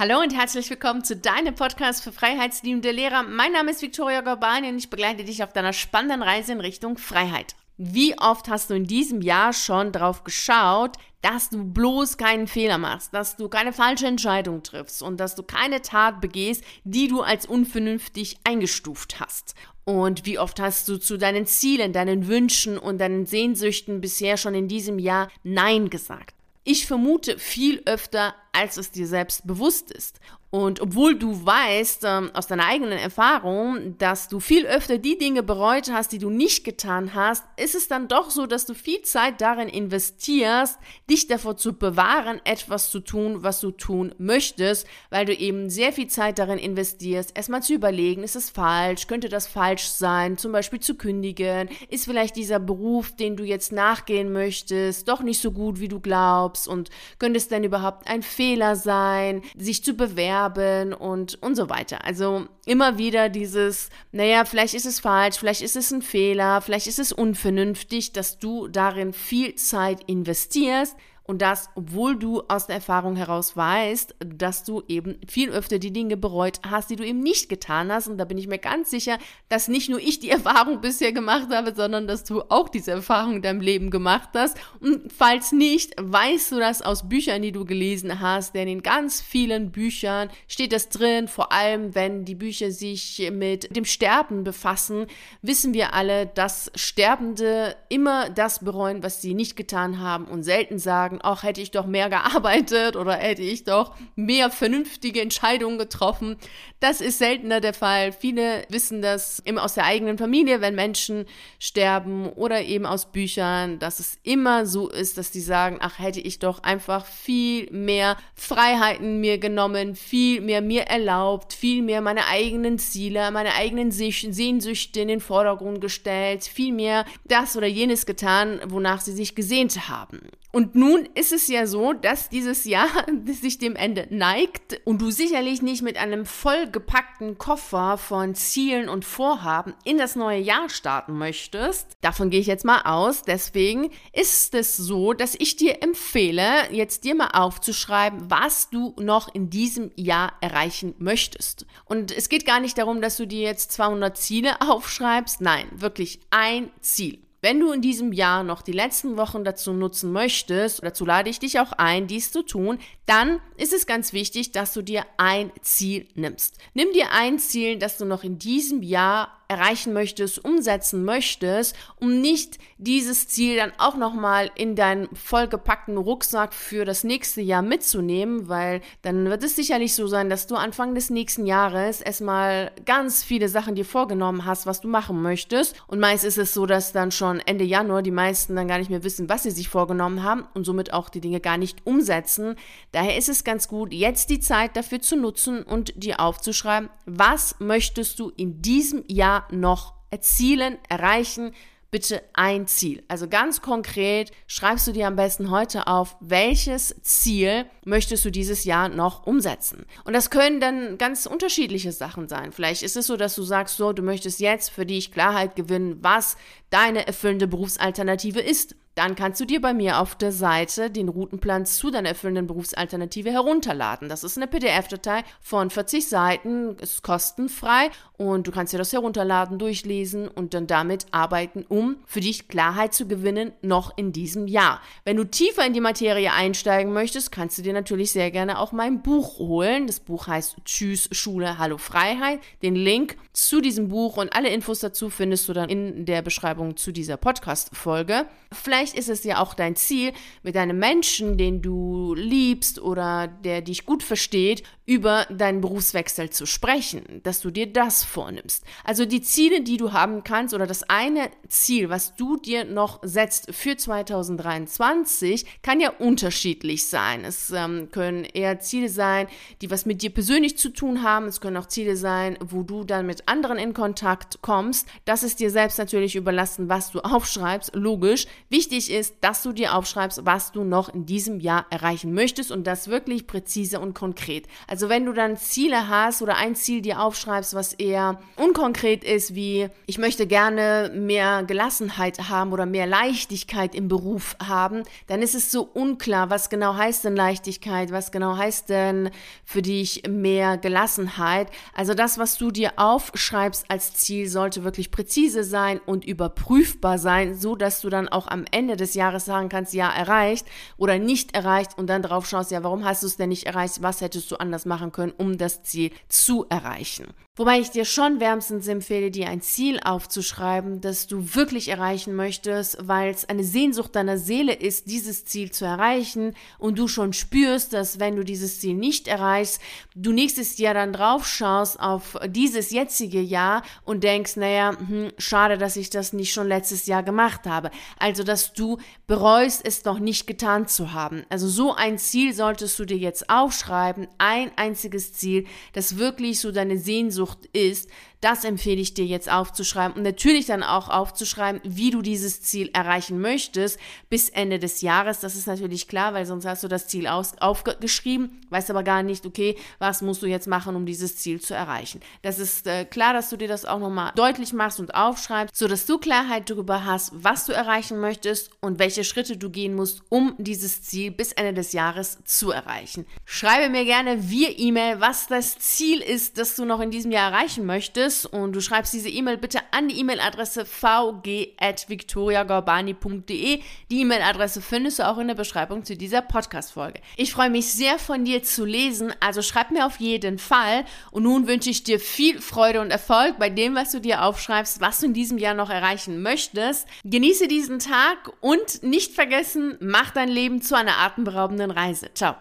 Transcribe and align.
Hallo 0.00 0.20
und 0.20 0.32
herzlich 0.32 0.70
willkommen 0.70 1.02
zu 1.02 1.16
deinem 1.16 1.56
Podcast 1.56 2.04
für 2.04 2.12
freiheitsliebende 2.12 2.92
Lehrer. 2.92 3.24
Mein 3.24 3.50
Name 3.50 3.72
ist 3.72 3.82
Viktoria 3.82 4.20
Gorbani 4.20 4.68
und 4.68 4.78
ich 4.78 4.90
begleite 4.90 5.24
dich 5.24 5.42
auf 5.42 5.52
deiner 5.52 5.72
spannenden 5.72 6.22
Reise 6.22 6.52
in 6.52 6.60
Richtung 6.60 6.96
Freiheit. 6.98 7.56
Wie 7.78 8.16
oft 8.16 8.48
hast 8.48 8.70
du 8.70 8.74
in 8.74 8.84
diesem 8.84 9.22
Jahr 9.22 9.52
schon 9.52 9.90
drauf 9.90 10.22
geschaut, 10.22 10.92
dass 11.20 11.50
du 11.50 11.64
bloß 11.64 12.16
keinen 12.16 12.46
Fehler 12.46 12.78
machst, 12.78 13.12
dass 13.12 13.34
du 13.34 13.48
keine 13.48 13.72
falsche 13.72 14.06
Entscheidung 14.06 14.62
triffst 14.62 15.02
und 15.02 15.18
dass 15.18 15.34
du 15.34 15.42
keine 15.42 15.82
Tat 15.82 16.20
begehst, 16.20 16.62
die 16.84 17.08
du 17.08 17.22
als 17.22 17.46
unvernünftig 17.46 18.38
eingestuft 18.44 19.18
hast? 19.18 19.56
Und 19.84 20.26
wie 20.26 20.38
oft 20.38 20.60
hast 20.60 20.86
du 20.86 20.98
zu 20.98 21.16
deinen 21.16 21.46
Zielen, 21.46 21.92
deinen 21.92 22.28
Wünschen 22.28 22.78
und 22.78 22.98
deinen 22.98 23.26
Sehnsüchten 23.26 24.00
bisher 24.00 24.36
schon 24.36 24.54
in 24.54 24.68
diesem 24.68 25.00
Jahr 25.00 25.26
Nein 25.42 25.90
gesagt? 25.90 26.36
Ich 26.70 26.86
vermute 26.86 27.38
viel 27.38 27.80
öfter, 27.86 28.34
als 28.52 28.76
es 28.76 28.90
dir 28.90 29.06
selbst 29.06 29.46
bewusst 29.46 29.90
ist. 29.90 30.20
Und 30.50 30.80
obwohl 30.80 31.18
du 31.18 31.44
weißt 31.44 32.04
ähm, 32.06 32.30
aus 32.32 32.46
deiner 32.46 32.64
eigenen 32.64 32.98
Erfahrung, 32.98 33.98
dass 33.98 34.28
du 34.28 34.40
viel 34.40 34.64
öfter 34.66 34.96
die 34.96 35.18
Dinge 35.18 35.42
bereut 35.42 35.92
hast, 35.92 36.10
die 36.10 36.18
du 36.18 36.30
nicht 36.30 36.64
getan 36.64 37.14
hast, 37.14 37.44
ist 37.58 37.74
es 37.74 37.86
dann 37.86 38.08
doch 38.08 38.30
so, 38.30 38.46
dass 38.46 38.64
du 38.64 38.72
viel 38.72 39.02
Zeit 39.02 39.42
darin 39.42 39.68
investierst, 39.68 40.78
dich 41.10 41.26
davor 41.26 41.58
zu 41.58 41.74
bewahren, 41.74 42.40
etwas 42.44 42.90
zu 42.90 43.00
tun, 43.00 43.42
was 43.42 43.60
du 43.60 43.72
tun 43.72 44.14
möchtest, 44.16 44.86
weil 45.10 45.26
du 45.26 45.34
eben 45.34 45.68
sehr 45.68 45.92
viel 45.92 46.06
Zeit 46.06 46.38
darin 46.38 46.58
investierst, 46.58 47.36
erstmal 47.36 47.62
zu 47.62 47.74
überlegen, 47.74 48.22
ist 48.22 48.36
es 48.36 48.48
falsch, 48.48 49.06
könnte 49.06 49.28
das 49.28 49.46
falsch 49.46 49.88
sein, 49.88 50.38
zum 50.38 50.52
Beispiel 50.52 50.80
zu 50.80 50.94
kündigen, 50.94 51.68
ist 51.90 52.06
vielleicht 52.06 52.36
dieser 52.36 52.58
Beruf, 52.58 53.14
den 53.14 53.36
du 53.36 53.44
jetzt 53.44 53.70
nachgehen 53.70 54.32
möchtest, 54.32 55.08
doch 55.08 55.20
nicht 55.20 55.42
so 55.42 55.52
gut, 55.52 55.78
wie 55.78 55.88
du 55.88 56.00
glaubst 56.00 56.66
und 56.68 56.88
könnte 57.18 57.36
es 57.36 57.48
denn 57.48 57.64
überhaupt 57.64 58.08
ein 58.08 58.22
Fehler 58.38 58.76
sein, 58.76 59.42
sich 59.56 59.82
zu 59.82 59.94
bewerben, 59.94 60.92
und, 60.92 61.42
und 61.42 61.56
so 61.56 61.68
weiter. 61.68 62.04
Also 62.04 62.46
immer 62.66 62.96
wieder 62.96 63.28
dieses, 63.28 63.88
naja, 64.12 64.44
vielleicht 64.44 64.74
ist 64.74 64.86
es 64.86 65.00
falsch, 65.00 65.38
vielleicht 65.38 65.60
ist 65.60 65.74
es 65.74 65.90
ein 65.90 66.02
Fehler, 66.02 66.60
vielleicht 66.60 66.86
ist 66.86 67.00
es 67.00 67.12
unvernünftig, 67.12 68.12
dass 68.12 68.38
du 68.38 68.68
darin 68.68 69.12
viel 69.12 69.56
Zeit 69.56 70.04
investierst 70.06 70.96
und 71.28 71.42
das, 71.42 71.68
obwohl 71.74 72.18
du 72.18 72.42
aus 72.48 72.68
der 72.68 72.76
Erfahrung 72.76 73.14
heraus 73.14 73.54
weißt, 73.54 74.14
dass 74.18 74.64
du 74.64 74.82
eben 74.88 75.18
viel 75.28 75.50
öfter 75.50 75.78
die 75.78 75.92
Dinge 75.92 76.16
bereut 76.16 76.58
hast, 76.66 76.88
die 76.88 76.96
du 76.96 77.04
eben 77.04 77.20
nicht 77.20 77.50
getan 77.50 77.92
hast. 77.92 78.08
Und 78.08 78.16
da 78.16 78.24
bin 78.24 78.38
ich 78.38 78.48
mir 78.48 78.56
ganz 78.56 78.88
sicher, 78.88 79.18
dass 79.50 79.68
nicht 79.68 79.90
nur 79.90 80.00
ich 80.00 80.20
die 80.20 80.30
Erfahrung 80.38 80.80
bisher 80.80 81.12
gemacht 81.12 81.48
habe, 81.52 81.74
sondern 81.74 82.06
dass 82.06 82.24
du 82.24 82.40
auch 82.48 82.70
diese 82.70 82.92
Erfahrung 82.92 83.36
in 83.36 83.42
deinem 83.42 83.60
Leben 83.60 83.90
gemacht 83.90 84.30
hast. 84.32 84.56
Und 84.80 85.12
falls 85.12 85.52
nicht, 85.52 85.92
weißt 86.00 86.52
du 86.52 86.60
das 86.60 86.80
aus 86.80 87.10
Büchern, 87.10 87.42
die 87.42 87.52
du 87.52 87.66
gelesen 87.66 88.20
hast, 88.20 88.54
denn 88.54 88.66
in 88.66 88.82
ganz 88.82 89.20
vielen 89.20 89.70
Büchern 89.70 90.30
steht 90.46 90.72
das 90.72 90.88
drin, 90.88 91.28
vor 91.28 91.52
allem 91.52 91.94
wenn 91.94 92.24
die 92.24 92.36
Bücher 92.36 92.70
sich 92.70 93.30
mit 93.30 93.76
dem 93.76 93.84
Sterben 93.84 94.44
befassen, 94.44 95.06
wissen 95.42 95.74
wir 95.74 95.92
alle, 95.92 96.24
dass 96.24 96.72
Sterbende 96.74 97.76
immer 97.90 98.30
das 98.30 98.60
bereuen, 98.60 99.02
was 99.02 99.20
sie 99.20 99.34
nicht 99.34 99.56
getan 99.56 99.98
haben 100.00 100.24
und 100.24 100.42
selten 100.42 100.78
sagen, 100.78 101.17
sagen, 101.18 101.20
ach, 101.22 101.42
hätte 101.42 101.60
ich 101.60 101.70
doch 101.70 101.86
mehr 101.86 102.08
gearbeitet 102.08 102.96
oder 102.96 103.14
hätte 103.14 103.42
ich 103.42 103.64
doch 103.64 103.94
mehr 104.16 104.50
vernünftige 104.50 105.20
Entscheidungen 105.20 105.78
getroffen. 105.78 106.36
Das 106.80 107.00
ist 107.00 107.18
seltener 107.18 107.60
der 107.60 107.74
Fall. 107.74 108.12
Viele 108.12 108.64
wissen 108.68 109.02
das 109.02 109.40
immer 109.40 109.64
aus 109.64 109.74
der 109.74 109.84
eigenen 109.84 110.18
Familie, 110.18 110.60
wenn 110.60 110.74
Menschen 110.74 111.26
sterben 111.58 112.28
oder 112.30 112.62
eben 112.62 112.86
aus 112.86 113.10
Büchern, 113.10 113.78
dass 113.78 113.98
es 113.98 114.18
immer 114.22 114.66
so 114.66 114.88
ist, 114.88 115.18
dass 115.18 115.30
die 115.30 115.40
sagen, 115.40 115.78
ach, 115.80 115.98
hätte 115.98 116.20
ich 116.20 116.38
doch 116.38 116.62
einfach 116.62 117.04
viel 117.04 117.68
mehr 117.72 118.16
Freiheiten 118.34 119.20
mir 119.20 119.38
genommen, 119.38 119.96
viel 119.96 120.40
mehr 120.40 120.62
mir 120.62 120.82
erlaubt, 120.82 121.52
viel 121.52 121.82
mehr 121.82 122.00
meine 122.00 122.26
eigenen 122.26 122.78
Ziele, 122.78 123.30
meine 123.30 123.54
eigenen 123.54 123.90
Sehnsüchte 123.90 125.00
in 125.00 125.08
den 125.08 125.20
Vordergrund 125.20 125.80
gestellt, 125.80 126.44
viel 126.44 126.72
mehr 126.72 127.04
das 127.24 127.56
oder 127.56 127.66
jenes 127.66 128.06
getan, 128.06 128.60
wonach 128.66 129.00
sie 129.00 129.12
sich 129.12 129.34
gesehnt 129.34 129.88
haben. 129.88 130.20
Und 130.50 130.74
nun 130.74 131.07
ist 131.14 131.32
es 131.32 131.48
ja 131.48 131.66
so, 131.66 131.92
dass 131.92 132.28
dieses 132.28 132.64
Jahr 132.64 132.88
sich 133.26 133.58
dem 133.58 133.76
Ende 133.76 134.06
neigt 134.10 134.80
und 134.84 135.00
du 135.00 135.10
sicherlich 135.10 135.62
nicht 135.62 135.82
mit 135.82 135.96
einem 135.96 136.26
vollgepackten 136.26 137.38
Koffer 137.38 137.98
von 137.98 138.34
Zielen 138.34 138.88
und 138.88 139.04
Vorhaben 139.04 139.74
in 139.84 139.98
das 139.98 140.16
neue 140.16 140.40
Jahr 140.40 140.68
starten 140.68 141.18
möchtest. 141.18 141.96
Davon 142.00 142.30
gehe 142.30 142.40
ich 142.40 142.46
jetzt 142.46 142.64
mal 142.64 142.82
aus. 142.82 143.22
Deswegen 143.22 143.90
ist 144.12 144.54
es 144.54 144.76
so, 144.76 145.12
dass 145.12 145.34
ich 145.38 145.56
dir 145.56 145.82
empfehle, 145.82 146.72
jetzt 146.72 147.04
dir 147.04 147.14
mal 147.14 147.30
aufzuschreiben, 147.32 148.30
was 148.30 148.70
du 148.70 148.94
noch 148.98 149.34
in 149.34 149.50
diesem 149.50 149.90
Jahr 149.96 150.32
erreichen 150.40 150.94
möchtest. 150.98 151.66
Und 151.84 152.10
es 152.10 152.28
geht 152.28 152.46
gar 152.46 152.60
nicht 152.60 152.78
darum, 152.78 153.00
dass 153.00 153.16
du 153.16 153.26
dir 153.26 153.42
jetzt 153.42 153.72
200 153.72 154.16
Ziele 154.16 154.60
aufschreibst. 154.68 155.40
Nein, 155.40 155.68
wirklich 155.72 156.20
ein 156.30 156.70
Ziel. 156.80 157.27
Wenn 157.40 157.60
du 157.60 157.70
in 157.70 157.80
diesem 157.80 158.12
Jahr 158.12 158.42
noch 158.42 158.62
die 158.62 158.72
letzten 158.72 159.16
Wochen 159.16 159.44
dazu 159.44 159.72
nutzen 159.72 160.10
möchtest, 160.10 160.82
dazu 160.82 161.04
lade 161.04 161.30
ich 161.30 161.38
dich 161.38 161.60
auch 161.60 161.72
ein, 161.72 162.08
dies 162.08 162.32
zu 162.32 162.42
tun, 162.42 162.78
dann 163.06 163.40
ist 163.56 163.72
es 163.72 163.86
ganz 163.86 164.12
wichtig, 164.12 164.50
dass 164.50 164.74
du 164.74 164.82
dir 164.82 165.06
ein 165.18 165.52
Ziel 165.62 166.08
nimmst. 166.16 166.58
Nimm 166.74 166.92
dir 166.92 167.12
ein 167.12 167.38
Ziel, 167.38 167.78
das 167.78 167.96
du 167.96 168.06
noch 168.06 168.24
in 168.24 168.38
diesem 168.38 168.82
Jahr 168.82 169.37
erreichen 169.48 169.94
möchtest, 169.94 170.44
umsetzen 170.44 171.04
möchtest, 171.04 171.74
um 171.96 172.20
nicht 172.20 172.58
dieses 172.76 173.28
Ziel 173.28 173.56
dann 173.56 173.72
auch 173.78 173.96
nochmal 173.96 174.50
in 174.54 174.76
deinen 174.76 175.08
vollgepackten 175.16 175.96
Rucksack 175.96 176.52
für 176.52 176.84
das 176.84 177.02
nächste 177.02 177.40
Jahr 177.40 177.62
mitzunehmen, 177.62 178.48
weil 178.48 178.82
dann 179.00 179.24
wird 179.24 179.42
es 179.42 179.56
sicherlich 179.56 179.94
so 179.94 180.06
sein, 180.06 180.28
dass 180.28 180.46
du 180.46 180.54
Anfang 180.54 180.94
des 180.94 181.08
nächsten 181.08 181.46
Jahres 181.46 182.02
erstmal 182.02 182.70
ganz 182.84 183.24
viele 183.24 183.48
Sachen 183.48 183.74
dir 183.74 183.86
vorgenommen 183.86 184.44
hast, 184.44 184.66
was 184.66 184.82
du 184.82 184.88
machen 184.88 185.22
möchtest. 185.22 185.74
Und 185.86 185.98
meist 185.98 186.24
ist 186.24 186.36
es 186.36 186.52
so, 186.52 186.66
dass 186.66 186.92
dann 186.92 187.10
schon 187.10 187.40
Ende 187.40 187.64
Januar 187.64 188.02
die 188.02 188.10
meisten 188.10 188.54
dann 188.54 188.68
gar 188.68 188.78
nicht 188.78 188.90
mehr 188.90 189.02
wissen, 189.02 189.30
was 189.30 189.44
sie 189.44 189.50
sich 189.50 189.70
vorgenommen 189.70 190.22
haben 190.22 190.46
und 190.52 190.64
somit 190.64 190.92
auch 190.92 191.08
die 191.08 191.22
Dinge 191.22 191.40
gar 191.40 191.56
nicht 191.56 191.86
umsetzen. 191.86 192.56
Daher 192.92 193.16
ist 193.16 193.30
es 193.30 193.44
ganz 193.44 193.66
gut, 193.66 193.94
jetzt 193.94 194.28
die 194.28 194.40
Zeit 194.40 194.76
dafür 194.76 195.00
zu 195.00 195.16
nutzen 195.16 195.62
und 195.62 195.94
dir 195.96 196.20
aufzuschreiben, 196.20 196.90
was 197.06 197.56
möchtest 197.60 198.18
du 198.18 198.30
in 198.36 198.60
diesem 198.60 199.04
Jahr 199.06 199.37
noch 199.50 199.94
erzielen, 200.10 200.78
erreichen? 200.88 201.52
Bitte 201.90 202.22
ein 202.34 202.66
Ziel. 202.66 203.02
Also 203.08 203.28
ganz 203.28 203.62
konkret 203.62 204.30
schreibst 204.46 204.86
du 204.86 204.92
dir 204.92 205.06
am 205.06 205.16
besten 205.16 205.50
heute 205.50 205.86
auf, 205.86 206.16
welches 206.20 206.94
Ziel 207.00 207.64
möchtest 207.82 208.26
du 208.26 208.30
dieses 208.30 208.64
Jahr 208.64 208.90
noch 208.90 209.26
umsetzen. 209.26 209.86
Und 210.04 210.12
das 210.12 210.28
können 210.28 210.60
dann 210.60 210.98
ganz 210.98 211.24
unterschiedliche 211.24 211.92
Sachen 211.92 212.28
sein. 212.28 212.52
Vielleicht 212.52 212.82
ist 212.82 212.96
es 212.98 213.06
so, 213.06 213.16
dass 213.16 213.34
du 213.36 213.42
sagst, 213.42 213.78
so, 213.78 213.94
du 213.94 214.02
möchtest 214.02 214.38
jetzt 214.38 214.68
für 214.68 214.84
dich 214.84 215.12
Klarheit 215.12 215.56
gewinnen, 215.56 215.96
was 216.02 216.36
deine 216.68 217.06
erfüllende 217.06 217.48
Berufsalternative 217.48 218.40
ist 218.40 218.76
dann 218.98 219.14
kannst 219.14 219.40
du 219.40 219.44
dir 219.44 219.60
bei 219.60 219.74
mir 219.74 220.00
auf 220.00 220.16
der 220.16 220.32
Seite 220.32 220.90
den 220.90 221.08
Routenplan 221.08 221.66
zu 221.66 221.92
deiner 221.92 222.08
erfüllenden 222.08 222.48
Berufsalternative 222.48 223.30
herunterladen. 223.30 224.08
Das 224.08 224.24
ist 224.24 224.36
eine 224.36 224.48
PDF-Datei 224.48 225.22
von 225.40 225.70
40 225.70 226.08
Seiten, 226.08 226.76
ist 226.78 227.04
kostenfrei 227.04 227.90
und 228.16 228.48
du 228.48 228.50
kannst 228.50 228.72
dir 228.72 228.78
das 228.78 228.92
herunterladen, 228.92 229.60
durchlesen 229.60 230.26
und 230.26 230.52
dann 230.52 230.66
damit 230.66 231.06
arbeiten, 231.12 231.64
um 231.68 231.98
für 232.06 232.18
dich 232.18 232.48
Klarheit 232.48 232.92
zu 232.92 233.06
gewinnen, 233.06 233.52
noch 233.62 233.96
in 233.96 234.10
diesem 234.10 234.48
Jahr. 234.48 234.80
Wenn 235.04 235.16
du 235.16 235.22
tiefer 235.22 235.64
in 235.64 235.74
die 235.74 235.80
Materie 235.80 236.32
einsteigen 236.32 236.92
möchtest, 236.92 237.30
kannst 237.30 237.56
du 237.56 237.62
dir 237.62 237.74
natürlich 237.74 238.10
sehr 238.10 238.32
gerne 238.32 238.58
auch 238.58 238.72
mein 238.72 239.02
Buch 239.02 239.38
holen. 239.38 239.86
Das 239.86 240.00
Buch 240.00 240.26
heißt 240.26 240.56
Tschüss 240.64 241.08
Schule, 241.12 241.58
Hallo 241.58 241.78
Freiheit. 241.78 242.40
Den 242.62 242.74
Link 242.74 243.16
zu 243.32 243.60
diesem 243.60 243.90
Buch 243.90 244.16
und 244.16 244.32
alle 244.34 244.48
Infos 244.48 244.80
dazu 244.80 245.08
findest 245.08 245.48
du 245.48 245.52
dann 245.52 245.70
in 245.70 246.04
der 246.04 246.22
Beschreibung 246.22 246.76
zu 246.76 246.90
dieser 246.90 247.16
Podcast-Folge. 247.16 248.26
Vielleicht 248.52 248.87
Vielleicht 248.88 248.98
ist 248.98 249.08
es 249.10 249.24
ja 249.24 249.42
auch 249.42 249.52
dein 249.52 249.76
Ziel, 249.76 250.12
mit 250.42 250.56
einem 250.56 250.78
Menschen, 250.78 251.36
den 251.36 251.60
du 251.60 252.14
liebst 252.14 252.80
oder 252.80 253.28
der 253.28 253.60
dich 253.60 253.84
gut 253.84 254.02
versteht, 254.02 254.62
über 254.88 255.26
deinen 255.26 255.60
Berufswechsel 255.60 256.30
zu 256.30 256.46
sprechen, 256.46 257.20
dass 257.22 257.40
du 257.40 257.50
dir 257.50 257.70
das 257.70 258.04
vornimmst. 258.04 258.64
Also 258.84 259.04
die 259.04 259.20
Ziele, 259.20 259.60
die 259.60 259.76
du 259.76 259.92
haben 259.92 260.24
kannst 260.24 260.54
oder 260.54 260.66
das 260.66 260.82
eine 260.84 261.28
Ziel, 261.46 261.90
was 261.90 262.16
du 262.16 262.38
dir 262.38 262.64
noch 262.64 263.00
setzt 263.02 263.54
für 263.54 263.76
2023, 263.76 265.44
kann 265.60 265.80
ja 265.80 265.90
unterschiedlich 265.90 266.86
sein. 266.86 267.26
Es 267.26 267.50
ähm, 267.50 267.90
können 267.90 268.24
eher 268.24 268.60
Ziele 268.60 268.88
sein, 268.88 269.26
die 269.60 269.70
was 269.70 269.84
mit 269.84 270.00
dir 270.00 270.08
persönlich 270.08 270.56
zu 270.56 270.70
tun 270.70 271.02
haben. 271.02 271.26
Es 271.26 271.42
können 271.42 271.58
auch 271.58 271.68
Ziele 271.68 271.94
sein, 271.94 272.38
wo 272.42 272.62
du 272.62 272.82
dann 272.84 273.04
mit 273.04 273.28
anderen 273.28 273.58
in 273.58 273.74
Kontakt 273.74 274.40
kommst. 274.40 274.88
Das 275.04 275.22
ist 275.22 275.38
dir 275.38 275.50
selbst 275.50 275.76
natürlich 275.76 276.16
überlassen, 276.16 276.70
was 276.70 276.92
du 276.92 277.00
aufschreibst. 277.00 277.74
Logisch. 277.74 278.26
Wichtig 278.48 278.77
wichtig 278.78 278.94
ist, 278.94 279.16
dass 279.22 279.42
du 279.42 279.52
dir 279.52 279.74
aufschreibst, 279.74 280.24
was 280.24 280.52
du 280.52 280.62
noch 280.62 280.88
in 280.88 281.04
diesem 281.04 281.40
Jahr 281.40 281.66
erreichen 281.70 282.14
möchtest 282.14 282.52
und 282.52 282.64
das 282.64 282.86
wirklich 282.86 283.26
präzise 283.26 283.80
und 283.80 283.94
konkret. 283.94 284.46
Also 284.68 284.88
wenn 284.88 285.04
du 285.04 285.12
dann 285.12 285.36
Ziele 285.36 285.88
hast 285.88 286.22
oder 286.22 286.36
ein 286.36 286.54
Ziel 286.54 286.80
dir 286.80 287.00
aufschreibst, 287.00 287.54
was 287.54 287.72
eher 287.72 288.20
unkonkret 288.36 289.02
ist, 289.02 289.34
wie 289.34 289.68
ich 289.86 289.98
möchte 289.98 290.28
gerne 290.28 290.92
mehr 290.94 291.42
Gelassenheit 291.42 292.28
haben 292.28 292.52
oder 292.52 292.66
mehr 292.66 292.86
Leichtigkeit 292.86 293.74
im 293.74 293.88
Beruf 293.88 294.36
haben, 294.40 294.84
dann 295.08 295.22
ist 295.22 295.34
es 295.34 295.50
so 295.50 295.62
unklar, 295.62 296.30
was 296.30 296.48
genau 296.48 296.76
heißt 296.76 297.04
denn 297.04 297.16
Leichtigkeit, 297.16 297.90
was 297.90 298.12
genau 298.12 298.36
heißt 298.36 298.68
denn 298.68 299.10
für 299.44 299.62
dich 299.62 300.02
mehr 300.08 300.56
Gelassenheit. 300.56 301.48
Also 301.74 301.94
das, 301.94 302.18
was 302.18 302.38
du 302.38 302.52
dir 302.52 302.74
aufschreibst 302.76 303.66
als 303.68 303.94
Ziel, 303.94 304.28
sollte 304.28 304.62
wirklich 304.62 304.92
präzise 304.92 305.42
sein 305.42 305.80
und 305.84 306.04
überprüfbar 306.04 306.98
sein, 306.98 307.34
so 307.34 307.56
dass 307.56 307.80
du 307.80 307.88
dann 307.88 308.08
auch 308.08 308.28
am 308.28 308.44
Ende 308.52 308.67
des 308.76 308.94
Jahres 308.94 309.24
sagen 309.24 309.48
kannst, 309.48 309.74
ja, 309.74 309.90
erreicht 309.90 310.46
oder 310.76 310.98
nicht 310.98 311.34
erreicht 311.34 311.76
und 311.78 311.88
dann 311.88 312.02
drauf 312.02 312.26
schaust, 312.26 312.50
ja, 312.50 312.62
warum 312.62 312.84
hast 312.84 313.02
du 313.02 313.06
es 313.06 313.16
denn 313.16 313.28
nicht 313.28 313.44
erreicht? 313.44 313.82
Was 313.82 314.00
hättest 314.00 314.30
du 314.30 314.36
anders 314.36 314.66
machen 314.66 314.92
können, 314.92 315.12
um 315.16 315.38
das 315.38 315.62
Ziel 315.62 315.90
zu 316.08 316.46
erreichen? 316.48 317.06
Wobei 317.38 317.60
ich 317.60 317.70
dir 317.70 317.84
schon 317.84 318.18
wärmstens 318.18 318.66
empfehle, 318.66 319.12
dir 319.12 319.28
ein 319.28 319.40
Ziel 319.40 319.78
aufzuschreiben, 319.78 320.80
das 320.80 321.06
du 321.06 321.36
wirklich 321.36 321.68
erreichen 321.68 322.16
möchtest, 322.16 322.78
weil 322.80 323.10
es 323.10 323.28
eine 323.28 323.44
Sehnsucht 323.44 323.94
deiner 323.94 324.18
Seele 324.18 324.52
ist, 324.52 324.90
dieses 324.90 325.24
Ziel 325.24 325.52
zu 325.52 325.64
erreichen 325.64 326.34
und 326.58 326.80
du 326.80 326.88
schon 326.88 327.12
spürst, 327.12 327.72
dass 327.72 328.00
wenn 328.00 328.16
du 328.16 328.24
dieses 328.24 328.58
Ziel 328.58 328.74
nicht 328.74 329.06
erreichst, 329.06 329.60
du 329.94 330.10
nächstes 330.10 330.58
Jahr 330.58 330.74
dann 330.74 330.92
drauf 330.92 331.28
schaust 331.28 331.78
auf 331.78 332.16
dieses 332.26 332.70
jetzige 332.70 333.20
Jahr 333.20 333.62
und 333.84 334.02
denkst, 334.02 334.34
naja, 334.34 334.76
hm, 334.76 335.12
schade, 335.16 335.58
dass 335.58 335.76
ich 335.76 335.90
das 335.90 336.12
nicht 336.12 336.32
schon 336.32 336.48
letztes 336.48 336.86
Jahr 336.86 337.04
gemacht 337.04 337.46
habe. 337.46 337.70
Also, 338.00 338.24
dass 338.24 338.47
du 338.52 338.78
bereust, 339.06 339.62
es 339.64 339.84
noch 339.84 339.98
nicht 339.98 340.26
getan 340.26 340.66
zu 340.66 340.92
haben. 340.92 341.24
Also 341.28 341.48
so 341.48 341.74
ein 341.74 341.98
Ziel 341.98 342.32
solltest 342.34 342.78
du 342.78 342.84
dir 342.84 342.96
jetzt 342.96 343.30
aufschreiben, 343.30 344.08
ein 344.18 344.50
einziges 344.56 345.12
Ziel, 345.12 345.46
das 345.72 345.98
wirklich 345.98 346.40
so 346.40 346.52
deine 346.52 346.78
Sehnsucht 346.78 347.46
ist, 347.52 347.88
das 348.20 348.44
empfehle 348.44 348.80
ich 348.80 348.94
dir 348.94 349.04
jetzt 349.04 349.30
aufzuschreiben 349.30 349.96
und 349.96 350.02
natürlich 350.02 350.46
dann 350.46 350.62
auch 350.62 350.88
aufzuschreiben, 350.88 351.60
wie 351.64 351.90
du 351.90 352.02
dieses 352.02 352.42
Ziel 352.42 352.70
erreichen 352.72 353.20
möchtest 353.20 353.78
bis 354.10 354.28
Ende 354.28 354.58
des 354.58 354.80
Jahres. 354.80 355.20
Das 355.20 355.36
ist 355.36 355.46
natürlich 355.46 355.86
klar, 355.86 356.14
weil 356.14 356.26
sonst 356.26 356.44
hast 356.44 356.64
du 356.64 356.68
das 356.68 356.88
Ziel 356.88 357.06
aus, 357.06 357.38
aufgeschrieben, 357.38 358.40
weißt 358.50 358.70
aber 358.70 358.82
gar 358.82 359.02
nicht, 359.02 359.24
okay, 359.24 359.56
was 359.78 360.02
musst 360.02 360.22
du 360.22 360.26
jetzt 360.26 360.48
machen, 360.48 360.74
um 360.74 360.84
dieses 360.84 361.16
Ziel 361.16 361.40
zu 361.40 361.54
erreichen. 361.54 362.00
Das 362.22 362.38
ist 362.38 362.66
äh, 362.66 362.84
klar, 362.84 363.12
dass 363.12 363.30
du 363.30 363.36
dir 363.36 363.48
das 363.48 363.64
auch 363.64 363.78
nochmal 363.78 364.12
deutlich 364.16 364.52
machst 364.52 364.80
und 364.80 364.94
aufschreibst, 364.94 365.54
sodass 365.54 365.86
du 365.86 365.98
Klarheit 365.98 366.50
darüber 366.50 366.84
hast, 366.84 367.12
was 367.14 367.46
du 367.46 367.52
erreichen 367.52 368.00
möchtest 368.00 368.50
und 368.60 368.78
welche 368.78 369.04
Schritte 369.04 369.36
du 369.36 369.50
gehen 369.50 369.74
musst, 369.74 370.02
um 370.08 370.34
dieses 370.38 370.82
Ziel 370.82 371.12
bis 371.12 371.32
Ende 371.32 371.54
des 371.54 371.72
Jahres 371.72 372.18
zu 372.24 372.50
erreichen. 372.50 373.06
Schreibe 373.24 373.70
mir 373.70 373.84
gerne 373.84 374.28
via 374.28 374.50
E-Mail, 374.56 375.00
was 375.00 375.28
das 375.28 375.58
Ziel 375.58 376.00
ist, 376.00 376.38
das 376.38 376.56
du 376.56 376.64
noch 376.64 376.80
in 376.80 376.90
diesem 376.90 377.12
Jahr 377.12 377.32
erreichen 377.32 377.64
möchtest 377.64 378.07
ist 378.08 378.26
und 378.26 378.52
du 378.54 378.60
schreibst 378.60 378.92
diese 378.94 379.10
E-Mail 379.10 379.36
bitte 379.36 379.60
an 379.70 379.88
die 379.88 380.00
E-Mail-Adresse 380.00 380.64
vg.victoriagorbani.de. 380.64 383.60
Die 383.90 384.00
E-Mail-Adresse 384.00 384.62
findest 384.62 384.98
du 384.98 385.06
auch 385.06 385.18
in 385.18 385.28
der 385.28 385.34
Beschreibung 385.34 385.84
zu 385.84 385.94
dieser 385.96 386.22
Podcast-Folge. 386.22 387.02
Ich 387.16 387.32
freue 387.32 387.50
mich 387.50 387.70
sehr 387.72 387.98
von 387.98 388.24
dir 388.24 388.42
zu 388.42 388.64
lesen, 388.64 389.12
also 389.20 389.42
schreib 389.42 389.70
mir 389.70 389.84
auf 389.84 390.00
jeden 390.00 390.38
Fall. 390.38 390.86
Und 391.10 391.24
nun 391.24 391.46
wünsche 391.46 391.68
ich 391.68 391.84
dir 391.84 392.00
viel 392.00 392.40
Freude 392.40 392.80
und 392.80 392.90
Erfolg 392.90 393.38
bei 393.38 393.50
dem, 393.50 393.74
was 393.74 393.92
du 393.92 394.00
dir 394.00 394.24
aufschreibst, 394.24 394.80
was 394.80 395.00
du 395.00 395.06
in 395.06 395.12
diesem 395.12 395.36
Jahr 395.36 395.52
noch 395.54 395.68
erreichen 395.70 396.22
möchtest. 396.22 396.88
Genieße 397.04 397.46
diesen 397.46 397.78
Tag 397.78 398.32
und 398.40 398.82
nicht 398.82 399.12
vergessen, 399.12 399.76
mach 399.80 400.12
dein 400.12 400.30
Leben 400.30 400.62
zu 400.62 400.76
einer 400.76 400.96
atemberaubenden 400.98 401.70
Reise. 401.70 402.08
Ciao. 402.14 402.36